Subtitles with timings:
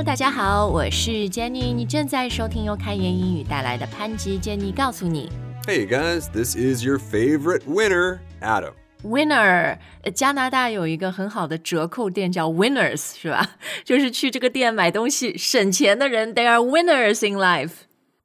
[0.00, 5.30] Hello，大家好，我是 Jenny，你正在收听由开言英语带来的潘吉 Jenny 告诉你。
[5.66, 8.72] Hey guys, this is your favorite winner, Adam.
[9.02, 13.56] Winner，呃加拿大有一个很好的折扣店叫 Winners，是吧？
[13.84, 17.72] 就是去这个店买东西省钱的人，they are winners in life。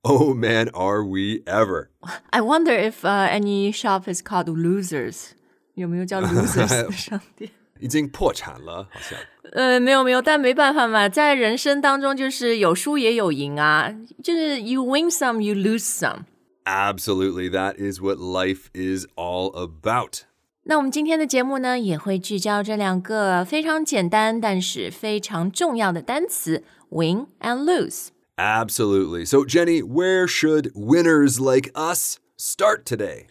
[0.04, 1.90] Oh man, are we ever?
[2.30, 5.32] I wonder if、uh, any shop is called losers，
[5.74, 7.52] 有没有叫 losers 的商店？
[7.80, 9.18] 已经破产了，好像。
[9.54, 16.26] 呃，没有没有，但没办法嘛，在人生当中就是有输也有赢啊，就是 you win some, you lose some。
[16.64, 20.22] Absolutely, that is what life is all about.
[20.64, 28.10] 那我们今天的节目呢，也会聚焦这两个非常简单但是非常重要的单词：win and lose。
[28.38, 29.26] Absolutely.
[29.26, 33.26] So, Jenny, where should winners like us start today?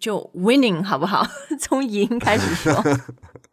[0.00, 1.26] 就 winning 好不好？
[1.60, 2.72] 从赢开始说。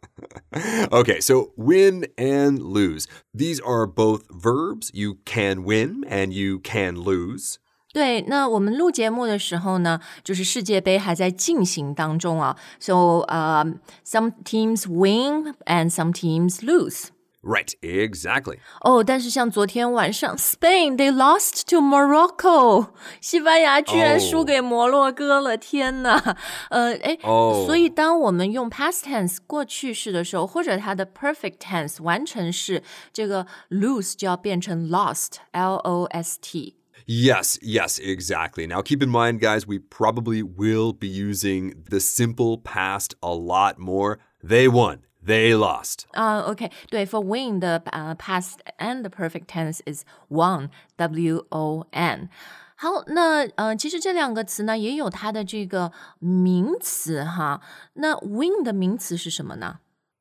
[0.90, 3.06] Okay, so win and lose.
[3.34, 4.90] These are both verbs.
[4.92, 7.56] You can win and you can lose.
[7.92, 13.64] 对，那我们录节目的时候呢，就是世界杯还在进行当中啊，so 呃、
[14.04, 17.06] some teams win and some teams lose。
[17.42, 18.58] Right, exactly.
[18.80, 22.88] 哦，但是像昨天晚上，Spain they lost to Morocco，
[23.20, 26.36] 西班牙居然输给摩洛哥了天呐！
[26.70, 36.74] 呃，哎哦所以当我们用 past tense 过去式的时候，或者它的 perfect tense 完成式，这个 lose 就要变成 lost，l o s t。
[37.06, 38.66] Yes, yes, exactly.
[38.66, 43.78] Now, keep in mind, guys, we probably will be using the simple past a lot
[43.78, 44.18] more.
[44.42, 46.04] They won, they lost.
[46.12, 52.28] 啊、o k 对，for win 的呃 past and the perfect tense is won，w o n。
[52.78, 57.62] 好，那呃，其实这两个词呢，也有它的这个名词哈。
[57.94, 59.78] 那 win 的名词是什么呢？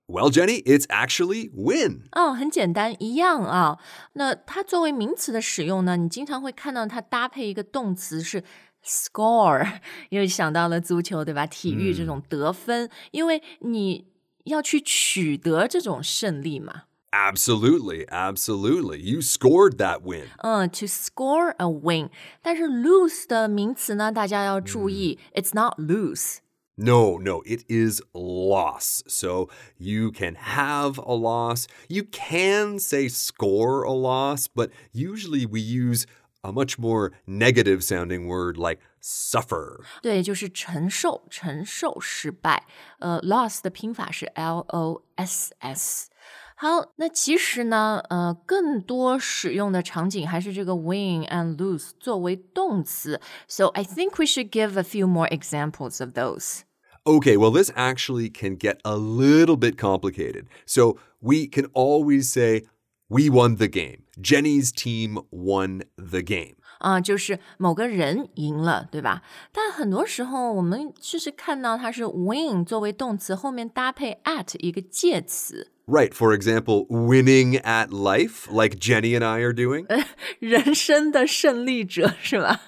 [0.08, 2.04] Well, Jenny, it's actually win.
[2.12, 3.80] 哦，很简单，一样啊。
[4.14, 8.44] 那它作为名词的使用呢，你经常会看到它搭配一个动词是
[8.86, 9.68] score，
[10.10, 11.46] 又想到了足球，对吧？
[11.46, 14.08] 体育这种得分，因为你
[14.46, 16.84] 要去取得这种胜利嘛。
[17.12, 19.00] Absolutely, absolutely.
[19.00, 20.28] You scored that win.
[20.40, 22.10] 嗯，to score a win，
[22.42, 26.40] 但是 lose 的名词呢，大家要注意、i t s not lose。
[26.78, 29.02] No, no, it is loss.
[29.08, 29.48] So
[29.78, 31.68] you can have a loss.
[31.88, 36.04] You can say score a loss, but usually we use
[36.42, 39.82] a much more negative sounding word like suffer.
[40.02, 42.66] 对，就是承受，承受失败。
[43.00, 46.10] 呃，loss 的拼法是 L O S S。
[46.58, 53.20] 好，那其实呢，呃，更多使用的场景还是这个 win and lose 作为动词。
[53.48, 56.62] So I think we should give a few more examples of those.
[57.04, 60.46] Okay, well, this actually can get a little bit complicated.
[60.66, 62.64] So we can always say,
[63.10, 64.04] we won the game.
[64.20, 66.56] Jenny's team won the game.
[66.80, 69.24] 啊、就是某个人赢了，对吧？
[69.52, 75.72] 但很多时候我们就是看到它是 win 作为动词，后面搭配 at 一个介词。
[75.88, 79.86] Right, for example, winning at life, like Jenny and I are doing.
[80.40, 82.60] 人生的胜利者是吧？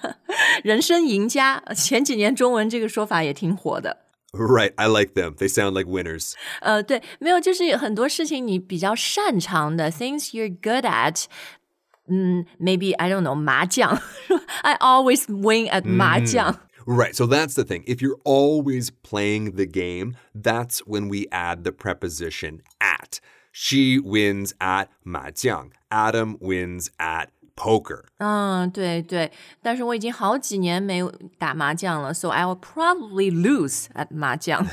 [0.62, 4.04] 人生赢家，前几年中文这个说法也挺火的。
[4.32, 5.36] Right, I like them.
[5.38, 6.34] They sound like winners.
[6.60, 11.24] 呃，对，没有，就是有很多事情你比较擅长的，things you're good at。
[12.10, 14.00] 嗯，maybe I don't know 麻将，
[14.62, 16.60] I always win at 麻将。
[16.86, 17.84] Right, so that's the thing.
[17.86, 23.20] If you're always playing the game, that's when we add the preposition at.
[23.52, 25.70] She wins at 麻将.
[25.90, 28.04] Adam wins at poker.
[28.18, 34.64] 嗯，对对，但是我已经好几年没有打麻将了，so I will probably lose at 麻将。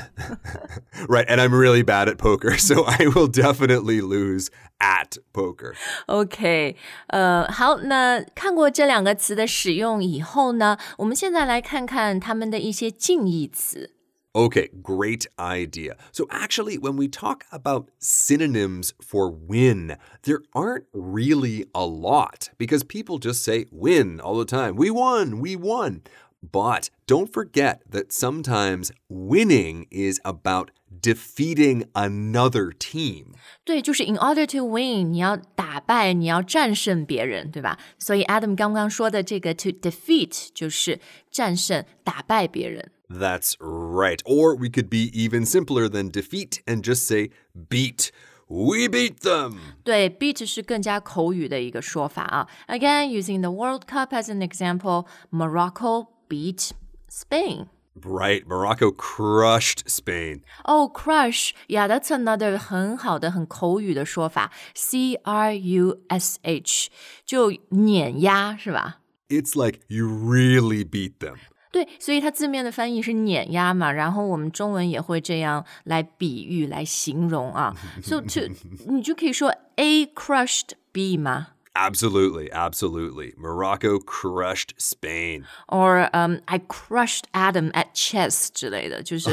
[1.08, 4.46] Right, and I'm really bad at poker, so I will definitely lose
[4.78, 5.74] at poker.
[6.06, 6.76] OK，
[7.08, 13.94] 呃，好，那看过这两个词的使用以后呢，我们现在来看看它们的一些近义词。
[14.34, 15.96] Okay, great idea.
[16.12, 22.84] So, actually, when we talk about synonyms for win, there aren't really a lot because
[22.84, 24.76] people just say win all the time.
[24.76, 26.02] We won, we won.
[26.42, 30.70] But don't forget that sometimes winning is about
[31.00, 33.32] defeating another team.
[33.64, 37.78] 对，就是 in order to win，你要打败，你要战胜别人，对吧？
[37.98, 41.00] 所以 Adam 刚刚说的这个 to defeat 就是
[41.30, 42.92] 战胜、打败别人。
[43.10, 44.20] That's right.
[44.24, 47.30] Or we could be even simpler than defeat and just say
[47.68, 48.10] beat.
[48.48, 49.58] We beat them.
[49.84, 52.48] 对，beat 是更加口语的一个说法啊。
[52.68, 56.70] Again, using the World Cup as an example, Morocco beat
[57.08, 57.66] Spain.
[57.98, 60.42] Right, Morocco crushed Spain.
[60.64, 66.88] Oh, crush, yeah, that's another 很好的、很口语的说法，C R U S H，
[67.24, 68.98] 就碾压是吧？
[69.28, 71.36] It's like you really beat them.
[71.72, 77.74] 对，所以它字面的翻译是碾压嘛，然后我们中文也会这样来比喻、来形容啊。
[78.02, 78.48] So to
[78.86, 83.34] 你就可以说 A crushed B 吗 Absolutely, absolutely.
[83.36, 85.44] Morocco crushed Spain.
[85.68, 89.28] ？Or um I crushed Adam at chess 之 类的，就是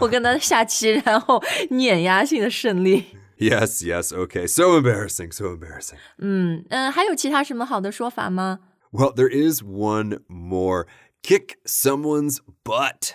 [0.00, 3.04] 我跟他下棋，然后碾压性的胜利。
[3.36, 4.46] Yes, yes, okay.
[4.46, 5.98] So embarrassing, so embarrassing.
[6.16, 8.60] 嗯，还有其他什么好的说法吗？
[8.90, 10.86] Well, there is one more.
[11.26, 13.14] Kick someone's butt.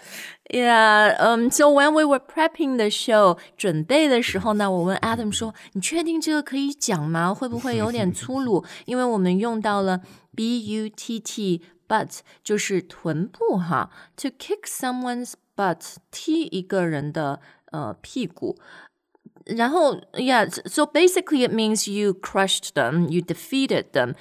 [0.50, 7.34] Yeah, um, so when we were prepping the show 准备的时候呢，我问 Adam 说：“你确定这个可以讲吗？
[7.34, 8.64] 会不会有点粗鲁？
[8.86, 10.00] 因为我们用到了
[10.34, 13.90] b u t t butt，就是臀部哈。
[14.16, 18.58] To kick someone's butt，踢一个人的呃屁股。
[19.48, 24.16] 然后，yeah, so basically it means you crushed them, you defeated them,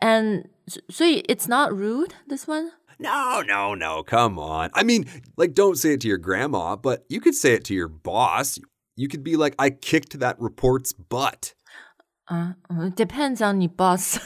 [0.00, 0.44] and
[0.88, 2.10] 所以 it's not rude.
[2.28, 2.70] This one.
[3.02, 4.70] No, no, no, come on.
[4.74, 5.06] I mean,
[5.36, 8.58] like, don't say it to your grandma, but you could say it to your boss.
[8.96, 11.54] You could be like, I kicked that report's butt.
[12.26, 14.18] 啊，嗯，depends on 你 boss。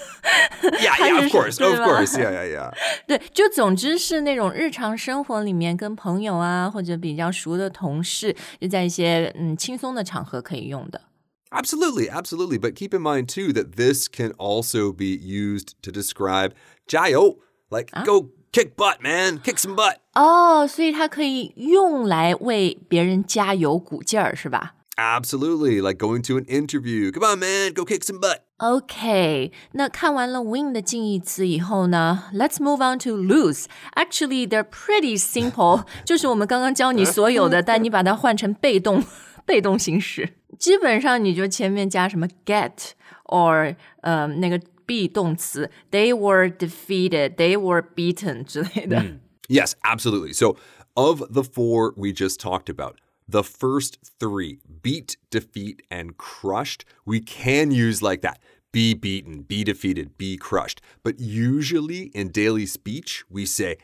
[0.63, 2.19] Yeah, 他 yeah, 是 of course, 对 of 吧 course.
[2.19, 2.75] Yeah, yeah, yeah.
[3.07, 11.03] 对，就总之是那种日常生活里面跟朋友啊，或者比较熟的同事，就在一些嗯轻松的场合可以用的。
[11.51, 12.59] Absolutely, absolutely.
[12.59, 16.53] But keep in mind, too, that this can also be used to describe
[16.89, 17.37] jayo,
[17.71, 19.97] like, go kick butt, man, kick some butt.
[20.15, 27.11] 哦，所以它可以用来为别人加油鼓劲儿，是吧 Absolutely, like going to an interview.
[27.11, 28.41] Come on, man, go kick some butt.
[28.59, 33.65] ？OK，那看完了 win 的近义词以后呢，Let's move on to lose.
[33.95, 39.03] Actually, they're pretty simple， 就是我们刚刚教你所有的，但你把它换成被动
[39.47, 42.91] 被动形式，基本上你就前面加什么 get
[43.25, 49.19] or 呃那个 be 动词，they were defeated, they were beaten 之类的。
[49.49, 50.33] Yes, absolutely.
[50.33, 50.57] So,
[50.95, 52.97] of the four we just talked about,
[53.29, 58.39] the first three beat, defeat, and crushed we can use like that
[58.73, 60.81] be beaten, be defeated, be crushed.
[61.03, 63.77] But usually in daily speech, we say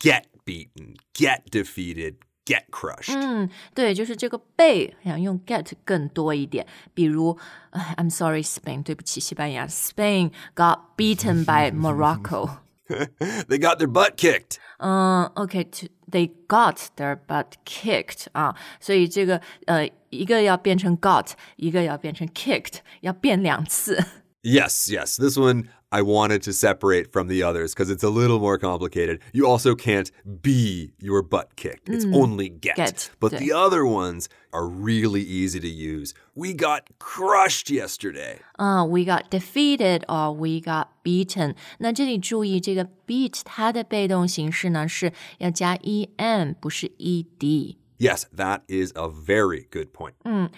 [0.00, 2.16] get beaten, get defeated,
[2.50, 3.12] get crushed.
[3.14, 7.36] 嗯，对，就是这个被想用 get 更多一点，比如
[7.70, 12.58] 哎，I'm sorry Spain，对不起西班牙，Spain got beaten by Morocco。
[12.88, 14.58] they got their butt kicked.
[14.78, 24.04] 嗯，OK，to、they got their butt kicked 啊，所以这个呃，一个要变成 got，一个要变成 kicked，要变两次。
[24.42, 25.16] Yes, yes.
[25.16, 29.20] This one I wanted to separate from the others because it's a little more complicated.
[29.32, 30.10] You also can't
[30.40, 31.88] be your butt kicked.
[31.88, 32.76] It's only get.
[32.76, 33.40] get, But 对。
[33.40, 36.14] the other ones are really easy to use.
[36.34, 38.38] We got crushed yesterday.
[38.56, 41.56] 啊、w e got defeated or we got beaten。
[41.78, 47.76] 那这里注意，这个 beat 它的被动形式呢是要加 em，不是 ed。
[48.00, 50.12] Yes, that is a very good point.
[50.24, 50.50] 嗯，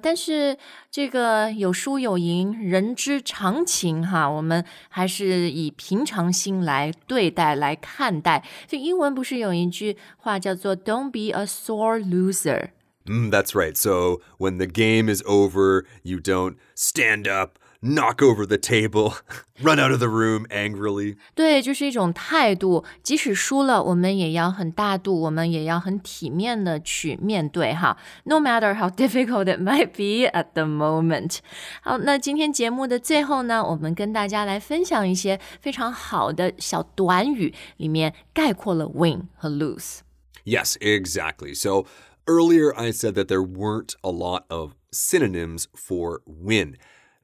[0.00, 0.56] 但是
[0.90, 8.42] 这个有输有赢，人之常情哈，我们还是以平常心来对待、来看待。
[8.66, 12.70] 就英文不是有一句话叫做 "Don't be a sore loser"。
[13.04, 13.76] Mm, that's right.
[13.76, 19.14] So when the game is over, you don't stand up, knock over the table,
[19.60, 21.16] run out of the room angrily.
[21.34, 22.84] 对，就是一种态度。
[23.02, 27.96] 即使输了，我们也要很大度，我们也要很体面的去面对哈。
[28.24, 31.38] No matter how difficult it might be at the moment。
[31.82, 39.98] 好，那今天节目的最后呢，我们跟大家来分享一些非常好的小短语，里面概括了 win 和 lose。
[40.44, 41.54] Yes, exactly.
[41.54, 41.86] So
[42.26, 46.76] earlier I said that there weren't a lot of synonyms for win.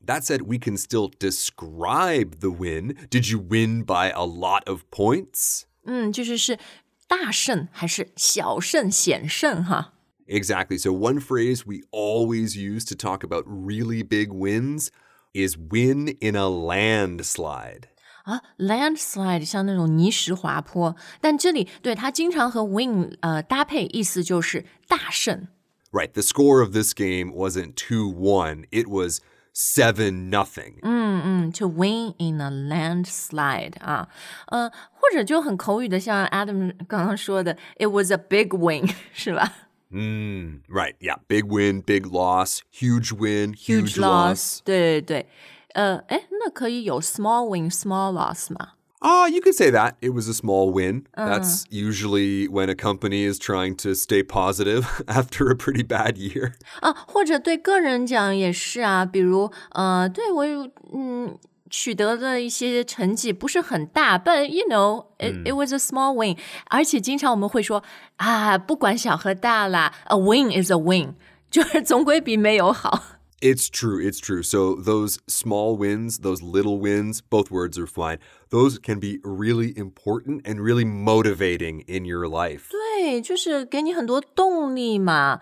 [0.04, 2.96] That said, we can still describe the win.
[3.10, 5.64] Did you win by a lot of points?
[5.84, 6.58] 嗯，就是是
[7.06, 9.92] 大胜还是小胜、险胜哈。
[10.26, 10.78] Exactly.
[10.78, 14.90] So, one phrase we always use to talk about really big wins
[15.32, 17.84] is win in a landslide.
[18.24, 25.48] 啊，landslide 像那种泥石滑坡，但这里对它经常和 win 呃搭配，意思就是大胜。
[25.90, 26.12] Right.
[26.12, 29.20] The score of this game wasn't 2 1, it was
[29.52, 30.78] 7 nothing.
[30.82, 34.08] 嗯，to win in a landslide 啊，
[34.46, 39.52] 呃，或者就很口语的，像 Adam 刚刚说的，it was a big win 是吧
[39.90, 40.94] Mm, right.
[41.00, 41.16] Yeah.
[41.28, 45.26] Big win, big loss, huge win, huge, ？Huge loss，对对对，
[45.72, 48.72] 呃，哎，那可以有 small win small loss 吗？
[49.02, 49.94] Ah, you could say that.
[50.00, 51.04] It was a small win.
[51.14, 56.54] That's usually when a company is trying to stay positive after a pretty bad year.
[56.80, 61.38] 啊，或者对个人讲也是啊，比如呃，对我有嗯。
[61.70, 66.34] 取得的一些成绩不是很大，but you know it it was a small win。
[66.70, 67.84] 而且经常我们会说
[68.16, 71.14] 啊，不管小和大啦，a win is a win，
[71.50, 73.11] 就是总归比没有好。
[73.42, 74.42] It's true, it's true.
[74.42, 78.18] So those small wins, those little wins, both words are fine.
[78.50, 82.68] Those can be really important and really motivating in your life.
[82.70, 85.38] 对，就是给你很多动力嘛。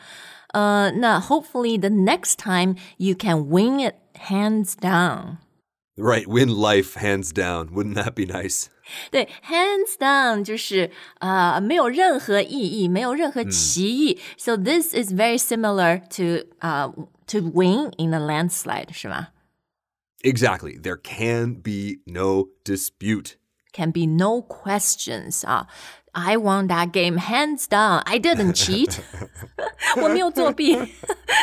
[0.48, 3.94] 呃，那 hopefully the next time you can win it
[4.28, 5.38] hands down。
[5.96, 7.68] Right, win life hands down.
[7.72, 8.68] Wouldn't that be nice?
[9.09, 14.19] 对，hands down 就是呃没有任何意义，没有任何歧义。
[14.37, 16.93] So this is very similar to 呃、
[17.27, 19.29] to win in a landslide，是吗
[20.23, 20.79] Exactly.
[20.79, 25.67] There can be no dispute.？Can be no questions 啊。
[26.13, 27.99] I won that game hands down.
[27.99, 28.99] I didn't cheat。
[30.01, 30.77] 我没有作弊，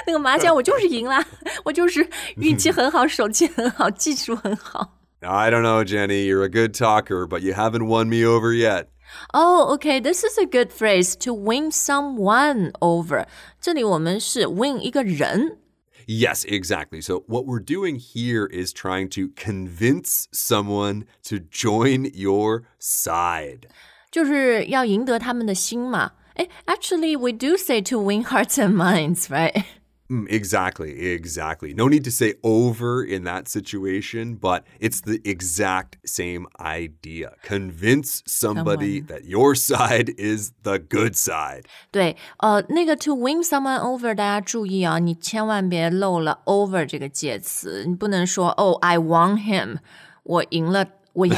[0.06, 1.26] 那个麻将我就是赢啦，
[1.64, 4.97] 我就是运气很好，手气很好，技术很好。
[5.21, 6.25] I don't know, Jenny.
[6.25, 8.89] You're a good talker, but you haven't won me over yet.
[9.33, 13.25] Oh, okay, this is a good phrase to win someone over.
[13.61, 15.57] 这里我们是 win 一个人。
[16.05, 17.01] Yes, exactly.
[17.01, 23.69] So, what we're doing here is trying to convince someone to join your side.
[24.11, 26.11] 就是要赢得他们的心嘛。
[26.35, 29.63] 诶 actually, we do say to win hearts and minds, right?
[30.09, 31.73] Mm, exactly, exactly.
[31.73, 37.35] No need to say over in that situation, but it's the exact same idea.
[37.41, 39.07] Convince somebody Someone.
[39.07, 41.63] that your side is the good side.
[41.91, 49.77] 对，呃，那个 to win someone over，大家注意啊，你千万别漏了 over 这个介词，你不能说哦、i won him，
[50.23, 50.87] 我赢了。
[51.13, 51.35] 我赢，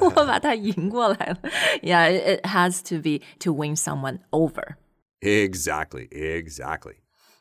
[0.00, 1.38] 我把他赢过来了。
[1.82, 4.76] Yeah, it it has to be to win someone over.
[5.20, 6.94] Exactly, exactly.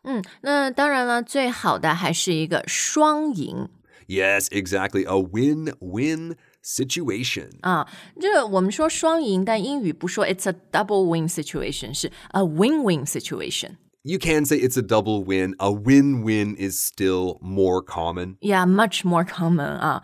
[0.03, 3.67] 嗯，那当然了，最好的还是一个双赢
[4.07, 5.05] Yes, exactly.
[5.05, 7.49] A win win situation.
[7.61, 7.87] 啊。
[8.19, 13.77] 这个我们说双赢，但英语不说 it's a double win situation，是 a win-win situation。
[14.01, 15.53] You can say it's a double win.
[15.59, 18.37] A win win is still more common.
[18.39, 20.01] Yeah, much more common 啊。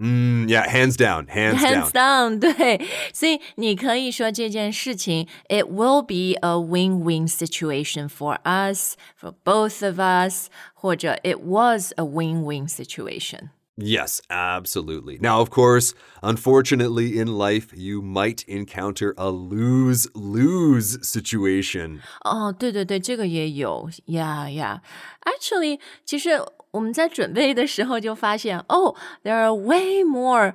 [0.00, 2.38] Mm, yeah, hands down, hands, Hands down.
[2.38, 12.04] down，对，所以你可以说这件事情，it will be a win-win situation for us, for both of us，或者 it was a
[12.04, 13.48] win-win situation。
[13.78, 15.18] Yes, absolutely.
[15.20, 15.92] Now, of course,
[16.22, 22.00] unfortunately, in life, you might encounter a lose lose situation.
[22.22, 24.82] 哦，对对对，这个也有呀呀。
[25.24, 26.40] Actually，其实
[26.72, 30.54] 我们在准备的时候就发现，哦，there are way more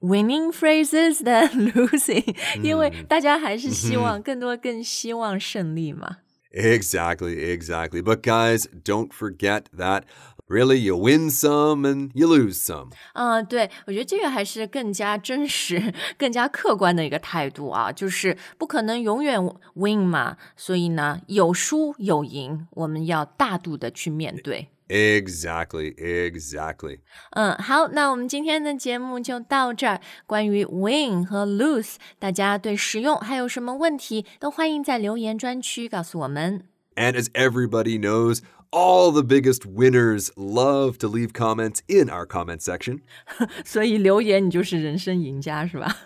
[0.00, 6.18] winning phrases than losing，、因为大家还是希望更多更希望胜利嘛。
[6.52, 8.02] Exactly, exactly.
[8.02, 10.04] But guys, don't forget that
[10.48, 12.90] really you win some and you lose some.
[13.12, 19.38] 啊、对，我觉得这个还是更加真实、更加客观的一个态度啊，就是不可能永远
[19.74, 24.68] win 嘛，所以呢，有输有赢，我们要大度的去面对。
[24.92, 27.00] Exactly, exactly.
[27.32, 30.00] 嗯，好，那我们今天的节目就到这儿。
[30.26, 36.64] 关于 win 和 lose，大家对使用还有什么问题，都欢迎在留言专区告诉我们。
[36.96, 42.60] And as everybody knows, all the biggest winners love to leave comments in our comment
[42.62, 43.00] section.
[43.66, 45.98] 所以留言你就是人生赢家，是吧？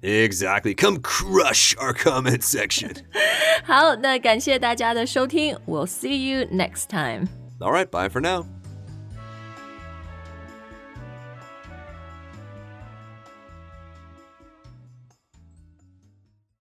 [0.00, 0.74] Exactly.
[0.74, 2.96] Come crush our comment section.
[3.64, 7.28] 好，那感谢大家的收听，We'll see you next time。
[7.59, 8.45] All right, bye for now.